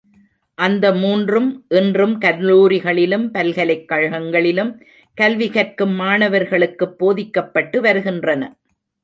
[0.57, 1.65] அந்த மூன்றும்
[1.69, 4.71] இன்னும் கல்லூரிகளிலும், பல்கலைக் கழகளிலும்
[5.17, 8.43] கல்வி கற்கும் மாணவர்களுக்குப் போதிக்கப்பட்டு வருகின்றன.